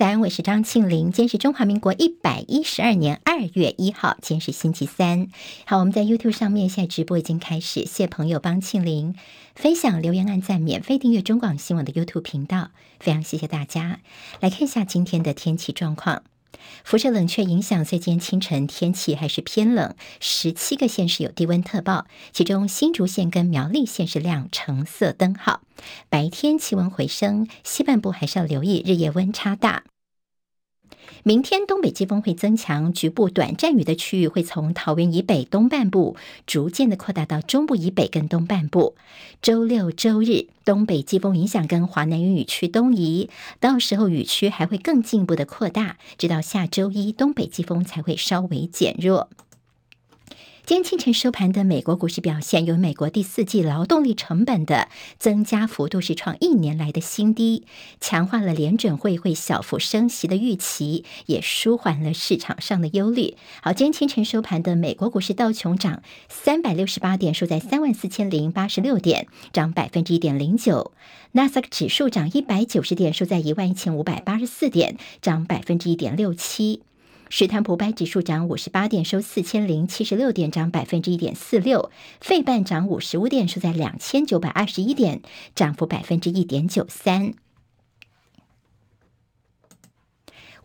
[0.00, 1.12] 早安，我是张庆玲。
[1.12, 5.28] 今天是中华民国一百一十二年二月一号，今天是星期三。
[5.66, 9.14] 好，我们在 YouTube 上面现在直播已经开始，谢朋友帮庆玲
[9.54, 14.00] 分享、留言、按赞、免费订阅中广新闻的 YouTube 频道，非常谢谢大家。
[14.40, 16.22] 来看一下今天的天气状况。
[16.82, 25.60] 辐射冷却影响，所以今天清晨天气还是偏冷，十七个县市有低温特报，其中新竹县跟苗栗县是亮橙色灯号。
[26.08, 29.84] 白天气温回升，西半部还是要留意日夜温差大。
[31.22, 38.94] 明天东北季风会增强，局部短暂雨的区域会从桃园以北东半部逐渐的扩大到中部以北跟东半部。
[39.42, 49.28] 周六周日东北季风影响跟华南云雨区东移，到时候雨区还会更进一步的扩大，直到下周一东北季风才会稍微减弱。
[50.66, 54.88] 今天清晨收盘的美国股市表现，由美国第四季劳动力成本的
[55.18, 57.64] 增加幅度是创一年来的新低，
[58.00, 63.36] 强化了联准会会小幅升息的预期，也舒缓了市场上的忧虑。
[63.62, 70.92] 好，今天清晨收盘的美国股市道琼涨三百六十八点，收在三万四千零八十六点，涨百分之一点零九。
[71.32, 76.82] 纳斯达克指数涨一百九十点，收在一万一千五百八十四点，涨百分之一点六七。
[77.32, 81.88] 史坦普白指数涨五十八点，收四千零七十六点，涨百分之一点四六。
[82.20, 85.22] 费半涨五十五点，收在两千九百二十一点，
[85.54, 87.34] 涨幅百分之一点九三。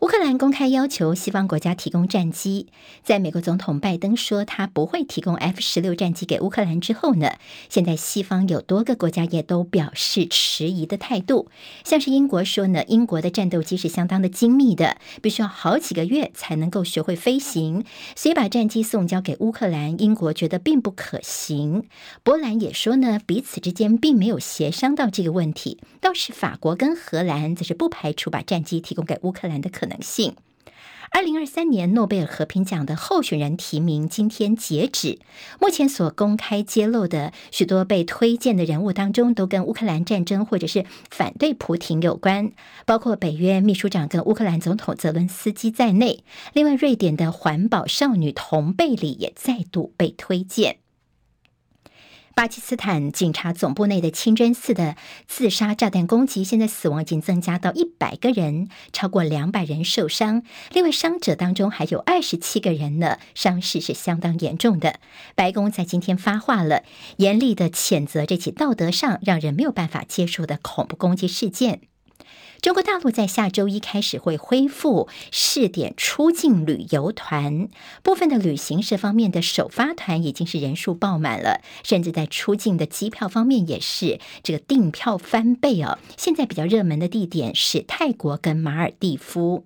[0.00, 2.66] 乌克兰公开要求西方国家提供战机，
[3.02, 7.32] 在美国总统拜登说他不会提供 F 十六战机给乌克兰之后呢，
[7.70, 11.48] 现在西方有多个国家也都表示迟疑的态度。
[11.82, 17.82] 像是英国说呢，英国的战斗机是相当的精密的，必须要好几个月才能够学会飞行，
[18.14, 21.84] 所以把战机送交给乌克兰，英国觉得并不可行。
[22.22, 29.95] 波兰也说呢，彼此之间并没有协商到这个问题，倒是法国跟荷兰则是不排除把战机提供给乌克兰的可能。
[30.02, 30.36] 性。
[31.12, 35.20] 二零二三年诺贝尔和平奖的候选人提名今天截止，
[35.60, 42.52] 目前所公开揭露的许多被推荐的人物当中，都跟乌克兰战争或者是反对普亭有关，
[42.84, 46.24] 包括北约秘书长跟乌克兰总统泽伦斯基在内。
[46.52, 50.78] 另外，瑞典的环保少女童贝里也再度被推荐。
[52.36, 54.94] 巴基斯坦警察总部内的清真寺的
[55.26, 60.42] 自杀炸弹攻击，现在死亡已经增加到一百个人，超过两百人受伤。
[60.70, 65.00] 另外，伤者当中还有二十七个人呢，伤势是相当严重的。
[65.34, 66.82] 白宫在今天发话了，
[67.16, 71.80] 严厉的谴责这起道德上让人没有办法接受的恐怖攻击事件。
[72.66, 77.68] 中国大陆在下周一开始会恢复试点出境旅游团，
[78.02, 86.00] 部分的旅行社方面的首发团已经是人数爆满了，甚至在出境的机票方面也是这个订票翻倍哦。
[86.16, 89.64] 现在比较热门的地点是泰国跟马尔地夫。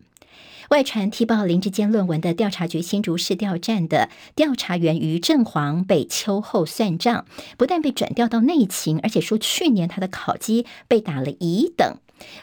[0.68, 7.24] 外传踢爆林志坚论文的调查局新竹市调站的调查员于正煌被秋后算账，
[7.56, 11.96] 不但被转调到内勤，而且说去年他的考绩被打了乙等。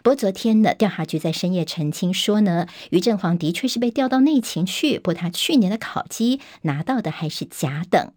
[0.03, 8.11] 不过昨天呢，调查局在深夜澄清说呢，于振煌的确是被调到内勤去，不过他去年的考绩拿到的还是甲等。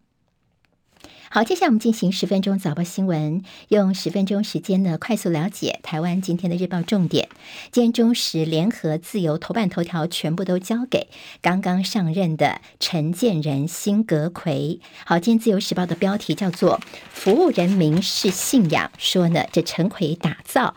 [1.32, 7.28] 好，接下来我们进行十分钟早报新闻，用十分钟时间呢，快速了解台湾今天的日报重点。
[7.70, 11.06] 今天中时、联合、自由头版头条全部都交给
[11.40, 14.80] 刚刚上任的陈建仁、辛格奎。
[15.06, 16.80] 好，今天自由时报的标题叫做
[17.14, 20.74] “服务人民是信仰”，说呢，这陈奎打造。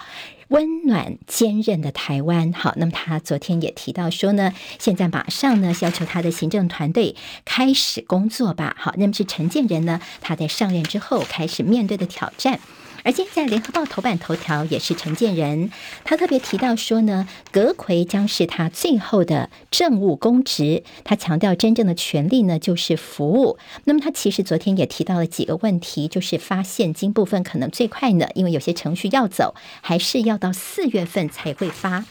[0.53, 12.59] 温暖坚韧的台湾，好，那么他昨天也提到说呢，现在马上呢要求他的行政团队开始工作吧，好，那么是陈建仁呢，他在上任之后开始面对的挑战。
[13.03, 15.69] 而现在，《联合报》头版头条也是陈建仁，
[16.05, 20.83] 他特别提到说呢，阁魁将是他最后的政务公职。
[21.03, 23.57] 他强调，真正的权利呢，就是服务。
[23.83, 32.05] 那么，他其实昨天也提到了几个问题，就是发现金部分可能最快呢，因为有些程序要走，还是要到四月份才会发。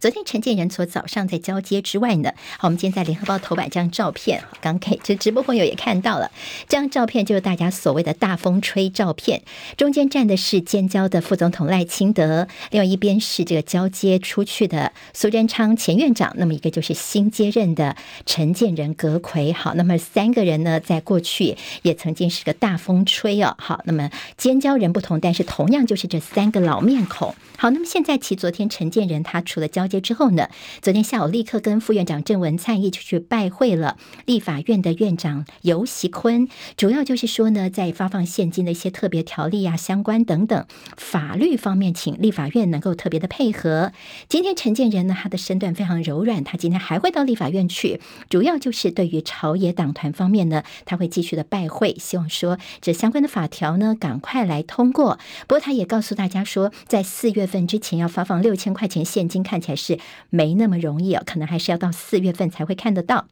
[0.00, 6.30] 昨天陈建仁从早上在交接之外呢，好，我们今天在联合报头版这张照片，刚给这直播朋友也看到了，
[6.68, 9.42] 这张照片就是大家所谓的大风吹照片，
[9.76, 30.48] 中间站的是建交的副总统赖清德，另外一边是这个交接出去的苏贞昌前院长，那么一个就是新接任的陈建仁阁揆，好，那么三个人呢，在过去也曾经是个大风吹哦，好，那么建交人不同，但是同样就是这三个老面孔，好，那么现在其昨天陈建仁他除了交接之后呢，
[30.80, 33.96] 昨天下午立刻跟副院长郑文灿一起去拜会了
[34.26, 43.92] 立法院的院长游锡堃，主要就是说呢，在发放现金的一些特别条例啊、相关等等法律方面，请立法院能够特别的配合。
[44.28, 55.18] 今天陈建仁呢，他的身段非常柔软，他今天还会到立法院去，主要就是对于朝野党团方面呢，他会继续的拜会，希望说这相关的法条呢，赶快来通过。
[55.46, 59.98] 不过他也告诉大家说，在四月份之前要发放六千块钱现金，看起来是
[60.28, 63.28] 没那么容易哦，可能还是要到四月份才会看得到。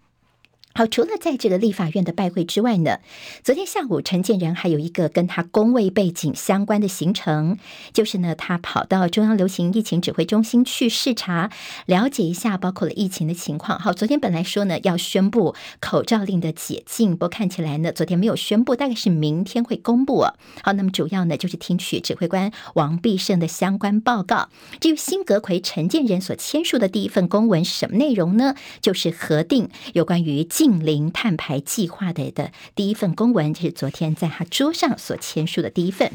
[0.77, 2.99] 好，除了在这个立法院的拜会之外呢，
[3.43, 7.57] 昨天下午陈建仁还有一个跟他公位背景相关的行程，
[7.95, 11.51] 就是呢，他跑到中央流行疫情指挥中心去视察，
[11.87, 13.79] 了解一下包括了疫情的情况。
[13.79, 20.27] 好，昨天本来说呢要宣布口罩令的解禁，不过看起来呢昨天没有宣布，大概是明天会公布。
[20.63, 24.51] 好，那么主要呢就是听取指挥官王必胜的相关报告。
[24.79, 28.55] 至于新阁揆陈建仁所签署的第一份公文是什么内容呢？
[28.83, 36.11] 就是核定有关于净零碳排计划的的第一份公文，就是昨天在他桌上所签署的第一份。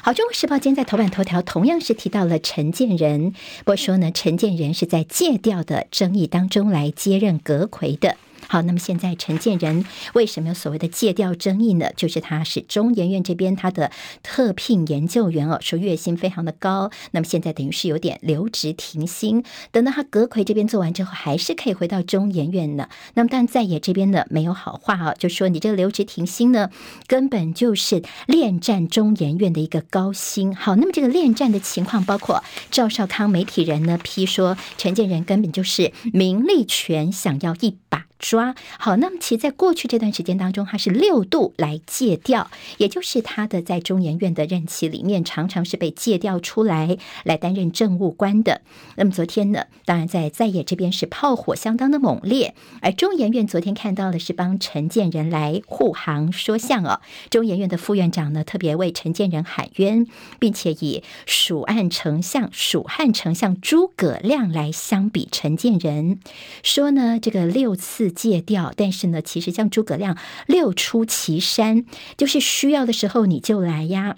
[0.00, 8.16] 好，《中国时报》今天在头版头条同样是提到了陈建仁，不过说呢，陈建仁是在借调的争议当中来接任阁揆的。
[8.48, 9.84] 好，那么现在陈建仁
[10.14, 11.90] 为什么有所谓的借调争议呢？
[11.94, 13.92] 就是他是中研院这边他的
[14.22, 22.88] 特聘研究员哦，说月薪非常的高，那么现在等于是有点留职停薪，等到他阁揆这边做完之后，还是可以回到中研院呢。
[23.14, 26.70] 那么但在野这边呢，没有好话啊，就说你这个留职停薪呢，
[27.06, 30.56] 根本就是恋战中研院的一个高薪。
[30.56, 38.54] 好，那么这个恋战的情况，包括赵少康媒体人呢批说，陈建仁根本就是名利权想要一把抓。
[38.78, 48.62] 好，那么其实在过去这段时间当中，他是六度来借调，也就是他的在中研院的任期里面，常常是被借调出来来担任政务官的。
[48.96, 57.00] 那么昨天呢，当然在在野这边是炮火相当的猛烈，而中研院昨天看到的是帮陈建仁来护航说相哦。
[57.30, 60.06] 中研院的副院长呢，特别为陈建仁喊冤，
[60.38, 66.18] 并且以蜀汉丞相蜀汉丞相诸葛亮来相比陈建仁，
[66.62, 68.38] 说呢这个六次戒。
[68.48, 70.16] 掉，但是呢，其实像诸葛亮
[70.46, 71.84] 六出祁山，
[72.16, 74.16] 就是需要的时候你就来呀。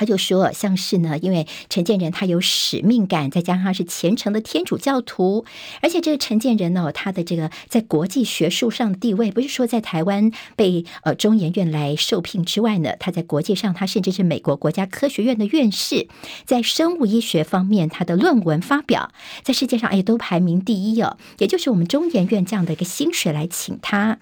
[0.00, 5.44] 他就说，像是呢，因为陈建仁他有使命感，再加上是虔诚的天主教徒，
[5.82, 16.08] 而且这个陈建仁呢，他的这个在国际学术上的地位，不是说在台湾被呃中研院来受聘之外呢，他在国际上，他甚至是美国国家科学院的院士，
[16.46, 19.12] 在生物医学方面，他的论文发表
[19.42, 24.16] 在世界上哎都排名第一哦，也就是我们中研院这样的一个薪水来请他。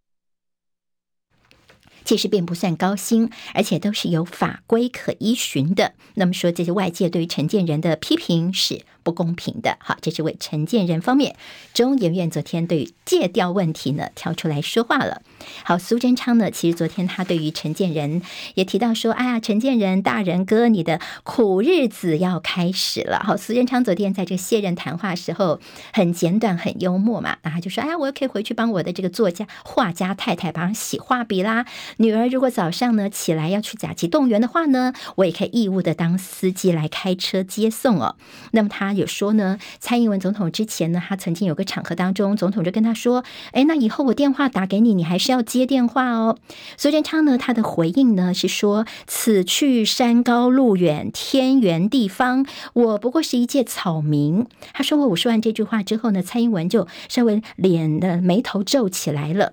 [2.08, 5.92] 其实并不算高薪，而且都是有法规可依循的。
[6.14, 9.78] 那么说，这些外界对于承建人的批评是不公平的。
[9.80, 11.34] 好，这是为陈建仁方面，
[11.72, 15.22] 中研院昨天对于借调问题呢跳出来说话了。
[15.64, 18.20] 好，苏贞昌呢，其实昨天他对于陈建仁
[18.54, 25.58] 也提到说：“哎呀，陈建仁大人哥，你的苦日子要开始了。”好，苏贞昌昨天在这卸任谈话时候
[25.94, 31.64] 很简短、很幽默嘛，然后就说：“哎呀，我又可以回去帮我的这个作家、画家太太帮洗画笔啦。”
[31.96, 38.16] 女儿如果早上呢起来要去甲级动员的话呢，我也可以义务的当司机来开车接送哦。
[38.50, 46.38] 那么他有说呢，蔡英文总统之前呢，他曾经有个场合当中，总统就跟他说：“哎，那以后我电话打给你，你还是要接电话哦。”
[46.76, 59.52] 苏贞昌呢，他的回应呢是说：“此去山高路远，天圆地方，我不过是一介草民。”他说过：“我说完这句话之后呢，蔡英文就稍微脸的眉头皱起来了。”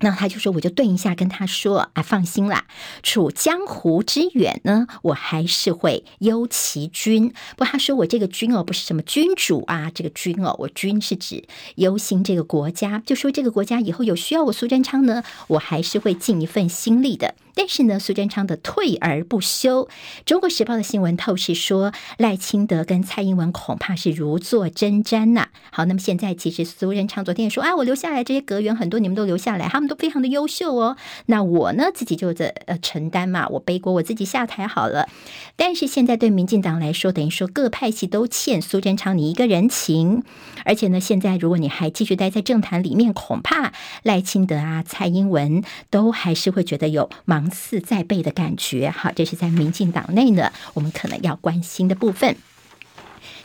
[0.00, 2.66] 那他就说，我就顿一下跟他说啊，放心啦，
[3.02, 7.32] 处江湖之远呢，我还是会忧其君。
[7.56, 11.44] 不过他说我这个君哦，不是什么君主啊，这个君哦，我君是指
[11.76, 17.34] 忧心这个国家，就说这个国家以后有需要我苏贞昌呢，我还是会尽一份心力的。
[17.58, 19.84] 但是呢，苏贞昌的退而不休，
[20.26, 25.48] 《中国时报》的新闻透视说，赖清德跟蔡英文恐怕是如坐针毡呐。
[25.72, 30.96] 好，那么现在其实苏贞昌昨天也说，啊，我留下来这些阁员很多，你们都留下来，他们都非常的优秀哦。
[31.26, 35.08] 那我呢，自己就这呃承担嘛，我背锅，我自己下台好了。
[35.56, 40.22] 但是现在对民进党来说，等于说各派系都欠苏贞昌你一个人情，
[40.64, 52.36] 而且呢，现在如果你还继续待在政坛里面，恐怕赖清德啊、蔡英文都还是会觉得有芒刺在背的感觉，好，这是在民进党内呢，我们可能要关心的部分。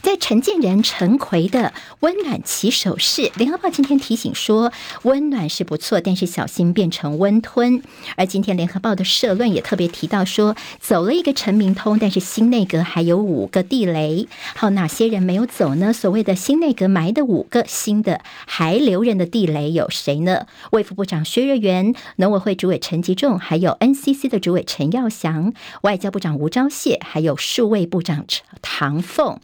[0.01, 4.71] 在陈建仁、陈奎的温暖起手式，联合报今天提醒说，
[5.03, 7.83] 温暖是不错，但是小心变成温吞。
[8.15, 14.27] 而今天联合报的社论也特别提到说，走了一个陈明通，但是新内阁还有五个地雷。
[14.55, 15.93] 好，哪些人没有走呢？
[15.93, 20.47] 所谓的新内阁埋的五个新的还留人的地雷有谁呢？
[20.71, 25.53] 卫副部长薛瑞元、农委会主委陈吉仲，还有 NCC 的主委陈耀祥、
[25.83, 28.25] 外交部长吴钊燮，还有数位部长
[28.63, 29.39] 唐凤。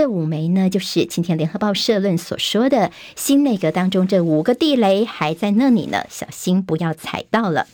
[0.00, 7.66] 这五枚呢，就是今天联合报社论所说的新内阁当中这五个地雷还在那里呢，小心不要踩到了。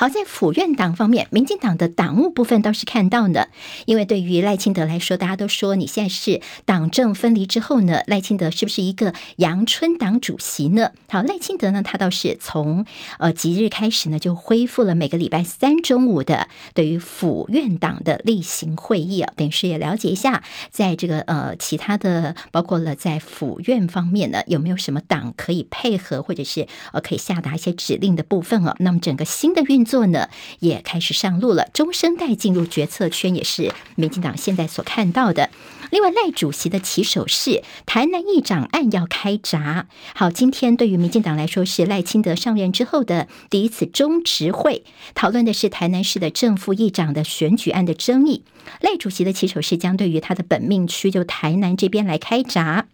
[0.00, 3.48] 好，在府院党方面，民进党的党务部分倒是看到呢，
[3.84, 10.92] 因为对于赖清德来说，大家都说你现在是党政分离之后呢，赖清德是不是一个阳春党主席呢？
[11.10, 12.86] 好，赖清德呢，他倒是从
[13.18, 28.74] 呃即日开始呢，就恢复了每个礼拜三中午的对于府院党的例行会议啊，等于是也了解一下，在这个呃其他的，包括了在府院方面呢，有没有什么党可以配合，或者是呃可以下达一些指令的部分啊？
[28.78, 30.00] 那么整个新的运作。
[30.10, 30.28] 呢
[30.60, 35.50] 也开始上路了，中生代进入决策圈也是民进党现在所看到的。
[35.90, 39.86] 另外，赖主席的起手式，台南议长案要开闸。
[40.14, 48.44] 好，今天对于民进党来说是赖清德上任之后的第一次中执会，讨论的是台南市的正副议长的选举案的争议。
[48.80, 52.86] 赖主席的起手式将对于他的本命区就台南这边来开闸。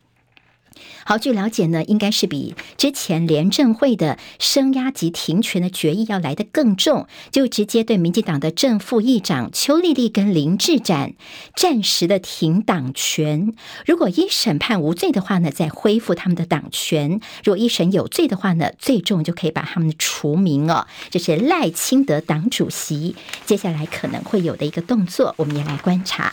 [1.04, 11.14] 好，据了解呢，应该是比之前廉政会的声押及停权的决议要来得更重，就直接对民进党的正副议长邱丽丽跟林志展
[11.54, 13.54] 暂时的停党权。
[13.87, 20.87] 如果一审判无罪的话呢，再恢复他们的党权；如果一审有罪的话呢，最重就可以把他们除名哦。
[21.11, 23.14] 这是赖清德党主席
[23.45, 26.33] 接下来可能会有的一个动作，我们也来观察。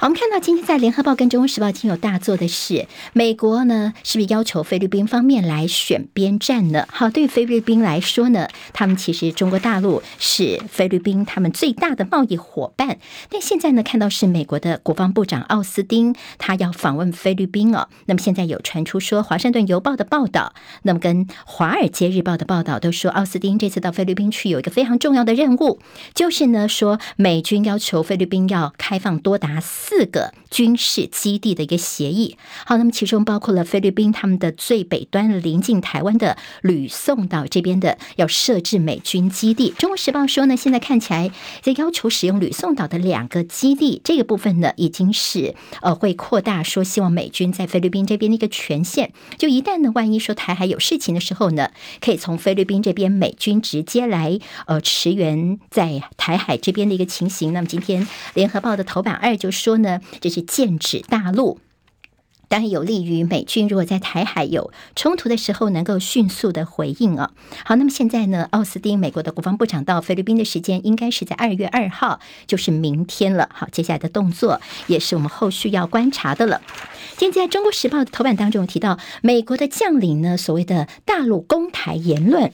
[0.00, 6.86] 我们看到今天在联合报跟中国时报已经有大作的是，美国呢是不是要求菲律宾方面来选边站呢？
[6.90, 12.98] 好，对于菲律宾来说呢，他们其实中国大陆是菲律宾他们最大的贸易伙伴，
[13.30, 17.88] 但现在呢看到是美国的国防部长奥斯汀他要访问菲律宾哦。
[18.06, 25.80] 那么现在有传出说，华盛顿邮报的报道，那么跟华尔街日报的报道都说，奥斯汀这次到菲律宾去有一个非常重要的任务，
[26.14, 39.74] 就是呢说美军要求菲律宾要开放多达四四个军事基地的一个协议，好，那么其中包括了菲律宾他们的最北端临近台湾的吕宋岛这边的要设置美军基地。
[39.76, 49.12] 中国时报说呢，现在看起来在要求使用吕宋岛的两个基地这个部分呢，已经是呃会扩大，说希望美军在菲律宾这边的一个权限。
[49.36, 51.70] 就一旦呢，万一说台海有事情的时候呢，
[52.00, 57.52] 可以从菲律宾这边美军直接来呃驰援在台海这边的一个情形。
[57.52, 59.71] 那么今天联合报的头版二就说。
[59.72, 61.58] 说呢，这是剑指大陆，
[62.48, 67.30] 当然有利于美军如果在台海有冲突的时候，能够迅速的回应啊。
[67.64, 73.48] 好，那么现在呢，奥斯汀美国的国防部长到菲律宾的时间应该是在二月二号，就是明天了。
[73.54, 76.60] 好，接下来的动作也是我们后续要观察的了。
[77.16, 82.52] 今天在《中国时报》的头版当中提到，美国的将领呢，所谓的大陆攻台言论。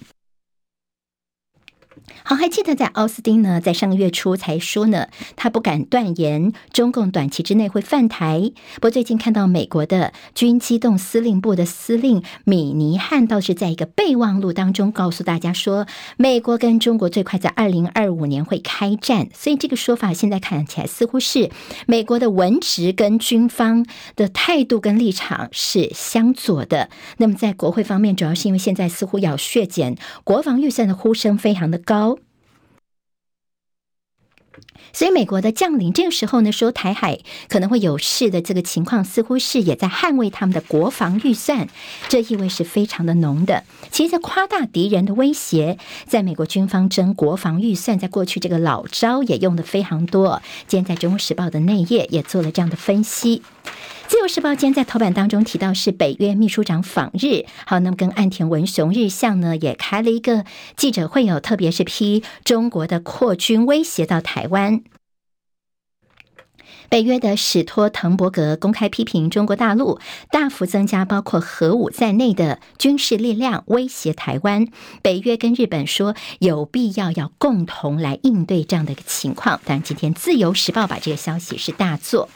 [2.25, 8.53] 好，还记得在奥斯汀呢，在上个月初才说呢，他不敢断言中共短期之内会犯台。
[8.77, 15.87] 不过最近看到美国的军机动司令部的司令米尼汉倒是在一个备忘录当中告诉大家说，
[16.17, 19.29] 美国跟中国最快在二零二五年会开战。
[19.35, 21.51] 所以这个说法现在看起来似乎是
[21.87, 23.87] 美国的文职跟军方
[24.17, 26.91] 的态度跟立场是相左的。
[27.19, 32.19] 那么在国会方面，主要是因为现在似乎要削减国防预算的呼声非常的高。
[34.93, 41.69] 所以，美国的将领这个时候呢，说台海可能会有事的这个情况，似乎是也在捍卫他们的国防预算，
[42.09, 43.65] 这意味是非常的浓的。
[43.91, 50.43] 其实，在夸大敌人的威胁，在美国军方争国防预算，在过去这个老招也用得非常多。
[50.67, 53.43] 今天在《中国时报》的内页也做了这样的分析。
[54.09, 60.47] 自由时报今天在头版当中提到是北约秘书长访日，好，那么跟岸田文雄日相呢也开了一个
[60.79, 64.81] 记者会，有特别是批中国的扩军威胁到台湾。
[66.89, 70.01] 北约的史托滕伯格公开批评中国大陆
[70.31, 74.69] 大幅增加包括核武在内的军事力量，威胁台湾。
[75.03, 79.61] 北约跟日本说有必要要共同来应对这样的一个情况。
[79.67, 82.31] 但今天自由时报把这个消息是大做。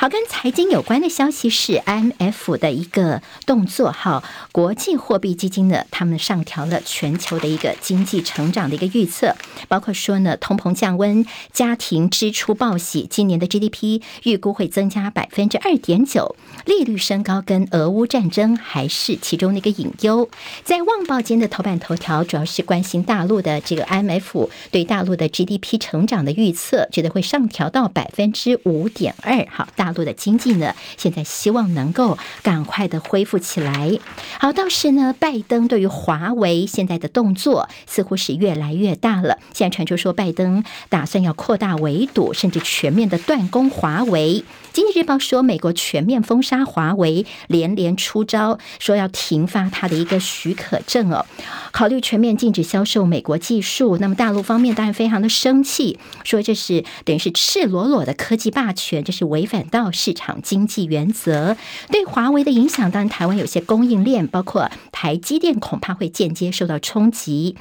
[0.00, 3.92] 好，跟财经有关的消息是 IMF 的一个动作。
[3.92, 9.36] 哈，国际货币基金呢，他们上调了全球的一个经济成长的一个预测，
[9.68, 20.30] 包括说呢，通膨降温，家庭支出报喜，今年的 GDP 预估会增加百分之二点九，利率升高跟俄乌战争还是其中的一个隐忧。
[20.64, 29.46] 在《旺报》间的头版头条主要是关心大陆的这个 IMF 对大陆的 GDP 成长的预测，觉得会上调到百分之五点二。
[29.50, 29.89] 好，大。
[29.90, 33.98] 大陆的经济呢，现在希望能够赶快的恢复起来。
[34.38, 39.38] 好，倒是呢，拜登对于华为现在的动作似乎是越来越大了。
[39.52, 44.44] 现在传出说，拜登打算要扩大围堵，甚至全面的断供华为。
[44.72, 51.26] 经济日报说，美国全面封杀华为，连连出招，说要停发他的一个许可证哦，
[51.72, 53.98] 考虑全面禁止销售美国技术。
[53.98, 61.56] 那么大陆方面当然非常的生气，说这是等于是赤裸裸的科技霸权，这是违反到到市场经济原则。
[61.88, 67.56] 对华为的影响，当然台湾有些供应链，包括台积电，恐怕会间接受到冲击。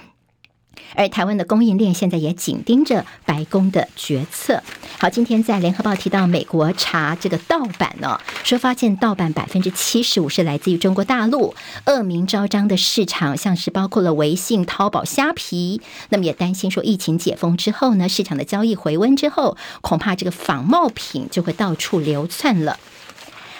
[0.95, 4.61] 而台湾的供应链现在也紧盯着白宫的决策。
[4.97, 11.55] 好，今天在联合报提到，美国查这个盗版呢，说发现盗版百分之七十五是来自于中国大陆，
[11.85, 15.81] 恶名昭彰的市场，像是包括了微信、淘宝、虾皮。
[16.09, 22.77] 那么也担心说，疫情解封之后呢，市场的交易回温之后，恐怕这个仿冒品就会到处流窜了。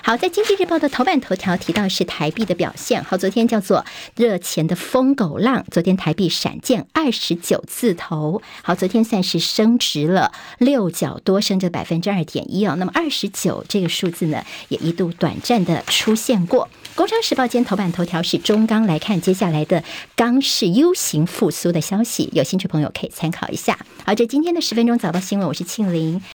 [0.10, 3.04] 好，在经济日报的头版头条提到是台币的表现。
[3.04, 3.86] 好，昨天叫做
[4.16, 8.42] 热钱的疯狗浪，昨天台币闪见二十九字头。
[8.64, 12.74] 好，昨天算是升值了六角多，升着百分之二点一啊。
[12.80, 16.68] 那么二十九这个数字呢，也一度短暂的出现过。
[16.96, 19.84] 工商时报今天头版头条是中钢，来看接下来的
[20.16, 23.78] 钢市 U 型复苏的消息，有兴趣朋友可以参考一下。
[24.04, 26.20] 好，这今天的十分钟早报新闻，我是庆玲，